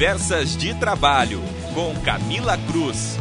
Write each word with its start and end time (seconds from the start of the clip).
Conversas 0.00 0.56
de 0.56 0.74
Trabalho, 0.80 1.40
com 1.74 1.92
Camila 2.02 2.56
Cruz. 2.66 3.18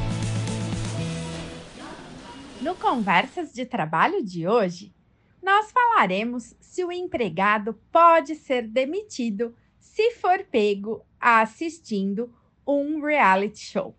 No 2.61 2.73
Conversas 2.73 3.51
de 3.51 3.65
Trabalho 3.65 4.23
de 4.23 4.47
hoje, 4.47 4.95
nós 5.43 5.73
falaremos 5.73 6.55
se 6.61 6.85
o 6.85 6.89
empregado 6.89 7.73
pode 7.91 8.33
ser 8.33 8.65
demitido 8.65 9.53
se 9.77 10.11
for 10.11 10.41
pego 10.45 11.05
assistindo 11.19 12.33
um 12.65 13.01
reality 13.01 13.59
show. 13.59 13.93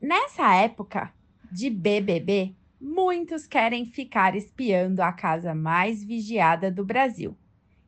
Nessa 0.00 0.56
época 0.56 1.14
de 1.52 1.70
BBB, 1.70 2.52
muitos 2.80 3.46
querem 3.46 3.86
ficar 3.86 4.34
espiando 4.34 5.02
a 5.02 5.12
casa 5.12 5.54
mais 5.54 6.02
vigiada 6.02 6.68
do 6.68 6.84
Brasil 6.84 7.38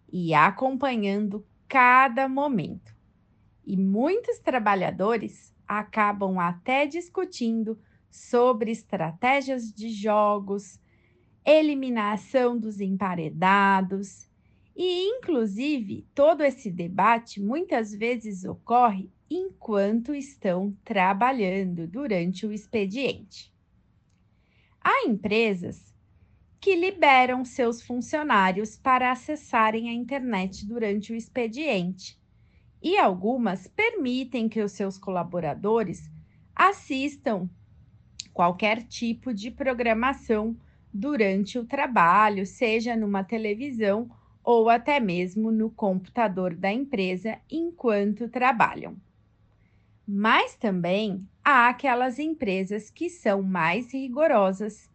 e 0.09 0.33
acompanhando 0.33 1.45
cada 1.69 2.29
momento. 2.29 2.95
E 3.65 3.77
muitos 3.77 4.39
trabalhadores 4.39 5.55
acabam 5.67 6.39
até 6.39 6.87
discutindo 6.87 7.79
sobre 8.11 8.71
estratégias 8.71 9.73
de 9.73 9.89
jogos, 9.91 10.81
eliminação 11.45 12.59
dos 12.59 12.81
emparedados 12.81 14.29
e, 14.75 15.09
inclusive, 15.09 16.07
todo 16.15 16.43
esse 16.43 16.71
debate 16.71 17.41
muitas 17.41 17.93
vezes 17.95 18.45
ocorre 18.45 19.11
enquanto 19.29 20.15
estão 20.15 20.77
trabalhando 20.85 21.87
durante 21.87 22.47
o 22.47 22.53
expediente. 22.53 23.53
Há 24.81 25.09
empresas 25.09 25.96
que 26.61 26.75
liberam 26.75 27.45
seus 27.45 27.83
funcionários 27.83 28.77
para 28.77 29.11
acessarem 29.11 29.89
a 29.89 29.93
internet 29.93 30.67
durante 30.67 31.13
o 31.13 31.17
expediente, 31.17 32.19
e 32.83 32.97
algumas 32.99 33.67
permitem 33.67 34.49
que 34.49 34.61
os 34.61 34.73
seus 34.73 34.99
colaboradores 34.99 36.11
assistam 36.55 37.49
qualquer 38.33 38.83
tipo 38.83 39.33
de 39.33 39.51
programação 39.51 40.57
durante 40.93 41.59
o 41.59 41.65
trabalho, 41.65 42.47
seja 42.47 42.97
numa 42.97 43.25
televisão 43.25 44.11
ou 44.43 44.71
até 44.71 45.01
mesmo 45.01 45.51
no 45.51 45.71
computador 45.71 46.55
da 46.55 46.73
empresa 46.73 47.39
enquanto 47.51 48.29
trabalham. 48.29 48.97
Mas 50.07 50.55
também 50.55 51.27
há 51.45 51.69
aquelas 51.69 52.19
empresas 52.19 52.91
que 52.91 53.11
são 53.11 53.43
mais 53.43 53.93
rigorosas 53.93 54.89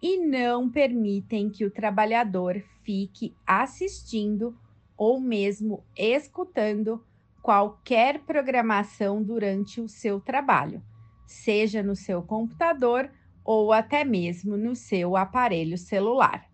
e 0.00 0.18
não 0.18 0.70
permitem 0.70 1.50
que 1.50 1.64
o 1.64 1.70
trabalhador 1.70 2.62
fique 2.82 3.34
assistindo 3.46 4.56
ou 4.96 5.20
mesmo 5.20 5.84
escutando 5.96 7.04
qualquer 7.42 8.20
programação 8.20 9.22
durante 9.22 9.80
o 9.80 9.88
seu 9.88 10.20
trabalho, 10.20 10.82
seja 11.26 11.82
no 11.82 11.94
seu 11.94 12.22
computador 12.22 13.10
ou 13.44 13.72
até 13.72 14.04
mesmo 14.04 14.56
no 14.56 14.74
seu 14.74 15.16
aparelho 15.16 15.78
celular. 15.78 16.50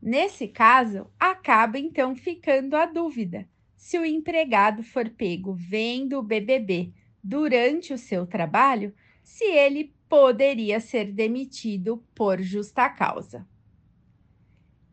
Nesse 0.00 0.48
caso, 0.48 1.06
acaba 1.18 1.78
então 1.78 2.14
ficando 2.14 2.76
a 2.76 2.86
dúvida 2.86 3.48
se 3.76 3.98
o 3.98 4.04
empregado 4.04 4.84
for 4.84 5.10
pego 5.10 5.52
vendo 5.52 6.18
o 6.18 6.22
BBB 6.22 6.92
durante 7.22 7.92
o 7.92 7.98
seu 7.98 8.24
trabalho, 8.24 8.94
se 9.24 9.44
ele 9.44 9.92
poderia 10.12 10.78
ser 10.78 11.10
demitido 11.10 12.04
por 12.14 12.38
justa 12.42 12.86
causa. 12.86 13.48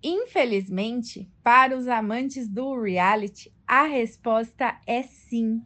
Infelizmente, 0.02 1.30
para 1.44 1.78
os 1.78 1.90
amantes 1.90 2.48
do 2.48 2.82
reality, 2.82 3.54
a 3.68 3.84
resposta 3.84 4.80
é 4.88 5.04
sim. 5.04 5.62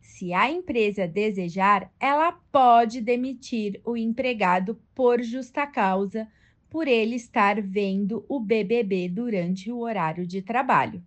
Se 0.00 0.32
a 0.32 0.48
empresa 0.48 1.08
desejar, 1.08 1.92
ela 1.98 2.30
pode 2.52 3.00
demitir 3.00 3.80
o 3.84 3.96
empregado 3.96 4.80
por 4.94 5.20
justa 5.20 5.66
causa 5.66 6.28
por 6.70 6.86
ele 6.86 7.16
estar 7.16 7.60
vendo 7.60 8.24
o 8.28 8.38
BBB 8.38 9.08
durante 9.08 9.72
o 9.72 9.80
horário 9.80 10.24
de 10.24 10.40
trabalho. 10.40 11.02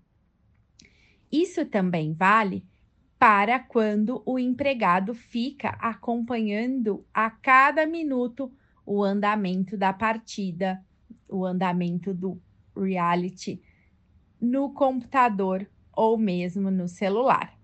Isso 1.32 1.66
também 1.66 2.12
vale 2.12 2.66
para 3.20 3.60
quando 3.60 4.22
o 4.26 4.38
empregado 4.38 5.14
fica 5.14 5.70
acompanhando 5.80 7.06
a 7.14 7.30
cada 7.30 7.86
minuto 7.86 8.52
o 8.86 9.04
andamento 9.04 9.76
da 9.76 9.92
partida, 9.92 10.84
o 11.28 11.44
andamento 11.44 12.14
do 12.14 12.40
reality 12.76 13.62
no 14.40 14.72
computador 14.72 15.68
ou 15.92 16.18
mesmo 16.18 16.70
no 16.70 16.88
celular. 16.88 17.58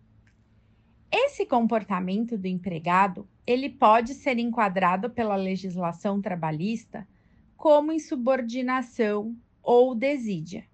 Esse 1.12 1.46
comportamento 1.46 2.36
do 2.36 2.48
empregado, 2.48 3.30
ele 3.46 3.70
pode 3.70 4.16
ser 4.16 4.40
enquadrado 4.40 5.12
pela 5.12 5.36
legislação 5.36 6.20
trabalhista 6.20 7.08
como 7.56 7.92
insubordinação 7.92 9.38
ou 9.62 9.94
desídia, 9.94 10.66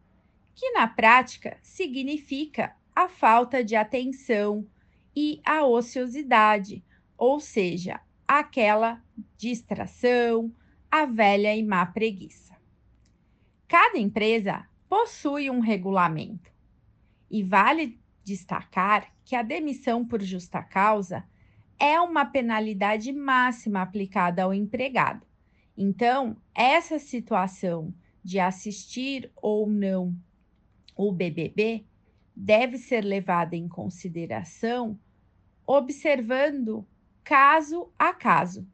que 0.56 0.72
na 0.72 0.88
prática 0.88 1.58
significa 1.62 2.74
a 3.00 3.08
falta 3.08 3.64
de 3.64 3.78
atenção 3.78 4.68
e 5.16 5.42
a 5.46 5.66
ociosidade, 5.66 6.84
ou 7.18 7.40
seja, 7.40 8.02
aquela 8.28 9.02
distração, 9.38 10.54
a 10.92 11.06
velha 11.06 11.56
e 11.56 11.64
má 11.64 11.86
preguiça. 11.86 12.58
Cada 13.70 13.98
empresa 13.98 14.68
possui 14.90 15.50
um 15.50 15.62
regulamento 15.62 16.52
e 17.32 17.42
vale 17.42 17.98
destacar 18.22 19.10
que 19.24 19.34
a 19.34 19.44
demissão 19.44 20.06
por 20.06 20.22
justa 20.22 20.62
causa 20.62 21.24
é 21.80 22.02
uma 22.02 22.26
penalidade 22.26 23.14
máxima 23.14 23.82
aplicada 23.82 24.44
ao 24.44 24.54
empregado. 24.54 25.26
Então, 25.78 26.36
essa 26.54 27.00
situação 27.00 27.94
de 28.22 28.42
assistir 28.42 29.32
ou 29.38 29.70
não 29.70 30.14
o 30.98 31.14
BBB 31.14 31.86
deve 32.42 32.78
ser 32.78 33.04
levada 33.04 33.54
em 33.54 33.68
consideração 33.68 34.98
observando 35.68 36.88
caso 37.22 37.92
a 38.00 38.14
caso. 38.14 38.66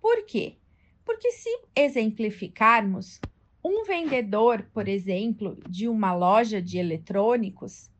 Por 0.00 0.24
quê? 0.24 0.56
Porque 1.04 1.32
se 1.32 1.50
exemplificarmos, 1.76 3.20
um 3.62 3.84
vendedor, 3.84 4.66
por 4.72 4.88
exemplo, 4.88 5.58
de 5.68 5.86
uma 5.86 6.14
loja 6.14 6.60
de 6.62 6.78
eletrônicos, 6.78 7.90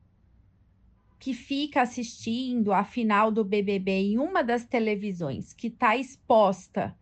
que 1.18 1.34
fica 1.34 1.82
assistindo 1.82 2.72
a 2.72 2.82
final 2.82 3.30
do 3.30 3.44
BBB 3.44 3.90
em 3.90 4.18
uma 4.18 4.42
das 4.42 4.64
televisões 4.64 5.52
que 5.52 5.66
está 5.66 5.96
exposta 5.96 6.96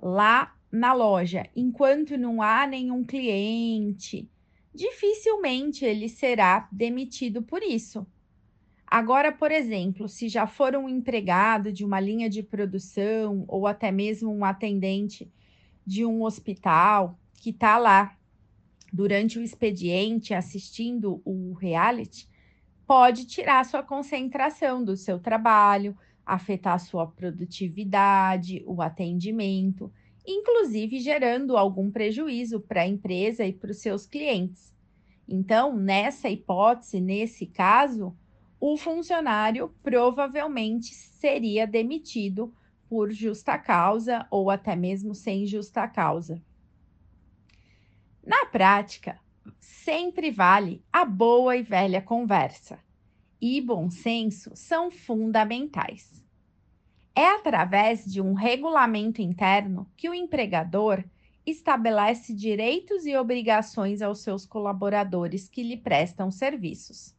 lá 0.00 0.56
na 0.72 0.94
loja, 0.94 1.46
enquanto 1.54 2.16
não 2.16 2.40
há 2.40 2.66
nenhum 2.66 3.04
cliente, 3.04 4.28
dificilmente 4.76 5.84
ele 5.84 6.08
será 6.08 6.68
demitido 6.70 7.42
por 7.42 7.62
isso. 7.62 8.06
Agora, 8.86 9.32
por 9.32 9.50
exemplo, 9.50 10.08
se 10.08 10.28
já 10.28 10.46
for 10.46 10.76
um 10.76 10.88
empregado 10.88 11.72
de 11.72 11.84
uma 11.84 11.98
linha 11.98 12.30
de 12.30 12.42
produção 12.42 13.44
ou 13.48 13.66
até 13.66 13.90
mesmo 13.90 14.32
um 14.32 14.44
atendente 14.44 15.28
de 15.84 16.04
um 16.04 16.22
hospital 16.22 17.18
que 17.34 17.50
está 17.50 17.78
lá 17.78 18.16
durante 18.92 19.38
o 19.38 19.42
expediente 19.42 20.32
assistindo 20.32 21.20
o 21.24 21.52
reality, 21.54 22.28
pode 22.86 23.26
tirar 23.26 23.64
sua 23.64 23.82
concentração 23.82 24.84
do 24.84 24.96
seu 24.96 25.18
trabalho, 25.18 25.96
afetar 26.24 26.78
sua 26.78 27.06
produtividade, 27.06 28.62
o 28.66 28.80
atendimento 28.80 29.92
inclusive 30.26 30.98
gerando 30.98 31.56
algum 31.56 31.90
prejuízo 31.90 32.60
para 32.60 32.82
a 32.82 32.86
empresa 32.86 33.44
e 33.44 33.52
para 33.52 33.70
os 33.70 33.78
seus 33.78 34.06
clientes. 34.06 34.74
Então, 35.28 35.76
nessa 35.76 36.28
hipótese, 36.28 37.00
nesse 37.00 37.46
caso, 37.46 38.16
o 38.60 38.76
funcionário 38.76 39.74
provavelmente 39.82 40.94
seria 40.94 41.66
demitido 41.66 42.52
por 42.88 43.12
justa 43.12 43.58
causa 43.58 44.26
ou 44.30 44.50
até 44.50 44.74
mesmo 44.76 45.14
sem 45.14 45.46
justa 45.46 45.86
causa. 45.88 46.42
Na 48.24 48.46
prática, 48.46 49.20
sempre 49.60 50.30
vale 50.30 50.82
a 50.92 51.04
boa 51.04 51.56
e 51.56 51.62
velha 51.62 52.02
conversa, 52.02 52.78
e 53.40 53.60
bom 53.60 53.90
senso 53.90 54.50
são 54.54 54.90
fundamentais. 54.90 56.25
É 57.18 57.28
através 57.30 58.04
de 58.04 58.20
um 58.20 58.34
regulamento 58.34 59.22
interno 59.22 59.90
que 59.96 60.06
o 60.06 60.12
empregador 60.12 61.02
estabelece 61.46 62.34
direitos 62.34 63.06
e 63.06 63.16
obrigações 63.16 64.02
aos 64.02 64.18
seus 64.18 64.44
colaboradores 64.44 65.48
que 65.48 65.62
lhe 65.62 65.78
prestam 65.78 66.30
serviços. 66.30 67.16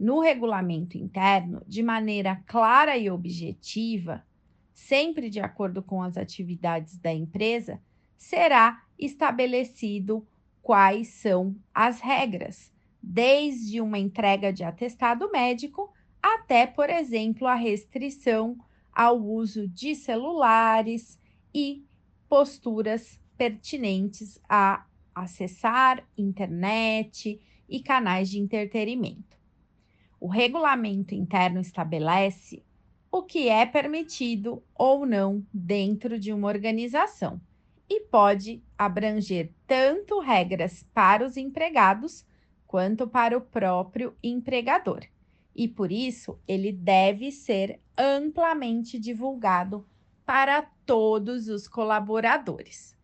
No 0.00 0.20
regulamento 0.20 0.96
interno, 0.96 1.62
de 1.66 1.82
maneira 1.82 2.42
clara 2.46 2.96
e 2.96 3.10
objetiva, 3.10 4.24
sempre 4.72 5.28
de 5.28 5.40
acordo 5.40 5.82
com 5.82 6.02
as 6.02 6.16
atividades 6.16 6.96
da 6.96 7.12
empresa, 7.12 7.78
será 8.16 8.82
estabelecido 8.98 10.26
quais 10.62 11.08
são 11.08 11.54
as 11.74 12.00
regras 12.00 12.72
desde 13.02 13.78
uma 13.82 13.98
entrega 13.98 14.50
de 14.50 14.64
atestado 14.64 15.30
médico 15.30 15.92
até, 16.22 16.66
por 16.66 16.88
exemplo, 16.88 17.46
a 17.46 17.54
restrição 17.54 18.56
ao 18.92 19.20
uso 19.20 19.68
de 19.68 19.94
celulares 19.94 21.18
e 21.54 21.84
posturas 22.28 23.20
pertinentes 23.36 24.40
a 24.48 24.84
acessar 25.14 26.06
internet 26.16 27.40
e 27.68 27.80
canais 27.80 28.28
de 28.28 28.38
entretenimento. 28.38 29.36
O 30.20 30.28
regulamento 30.28 31.14
interno 31.14 31.60
estabelece 31.60 32.64
o 33.10 33.22
que 33.22 33.48
é 33.48 33.64
permitido 33.64 34.62
ou 34.74 35.06
não 35.06 35.46
dentro 35.52 36.18
de 36.18 36.32
uma 36.32 36.48
organização 36.48 37.40
e 37.88 38.00
pode 38.00 38.62
abranger 38.76 39.50
tanto 39.66 40.20
regras 40.20 40.84
para 40.92 41.24
os 41.24 41.36
empregados 41.36 42.26
quanto 42.66 43.08
para 43.08 43.36
o 43.36 43.40
próprio 43.40 44.14
empregador. 44.22 45.00
E 45.58 45.66
por 45.66 45.90
isso, 45.90 46.38
ele 46.46 46.70
deve 46.70 47.32
ser 47.32 47.80
amplamente 47.98 48.96
divulgado 48.96 49.84
para 50.24 50.62
todos 50.86 51.48
os 51.48 51.66
colaboradores. 51.66 52.96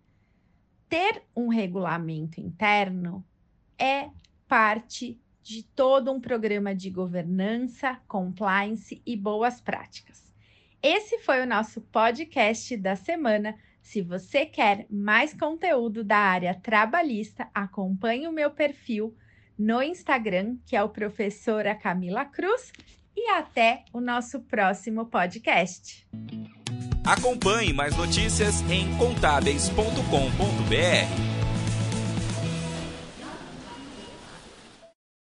Ter 0.89 1.25
um 1.35 1.49
regulamento 1.49 2.41
interno 2.41 3.27
é 3.77 4.09
parte 4.47 5.21
de 5.43 5.65
todo 5.65 6.13
um 6.13 6.21
programa 6.21 6.73
de 6.77 6.91
governança, 6.91 8.01
compliance 8.07 9.03
e 9.05 9.17
boas 9.17 9.61
práticas. 9.61 10.33
Esse 10.81 11.19
foi 11.19 11.43
o 11.43 11.47
nosso 11.47 11.81
podcast 11.81 12.77
da 12.77 12.95
semana. 12.95 13.59
Se 13.83 14.01
você 14.01 14.47
quer 14.47 14.87
mais 14.89 15.35
conteúdo 15.35 16.05
da 16.05 16.19
área 16.19 16.55
trabalhista, 16.55 17.49
acompanhe 17.53 18.29
o 18.29 18.33
meu 18.33 18.53
perfil 18.53 19.13
no 19.59 19.83
Instagram, 19.83 20.57
que 20.67 20.77
é 20.77 20.83
o 20.83 20.89
professora 20.89 21.75
Camila 21.75 22.25
Cruz, 22.25 22.73
e 23.17 23.31
até 23.31 23.85
o 23.93 24.01
nosso 24.01 24.41
próximo 24.41 25.07
podcast. 25.07 26.07
Acompanhe 27.05 27.73
mais 27.73 27.97
notícias 27.97 28.63
em 28.71 28.97
contábeis.com.br. 28.97 31.34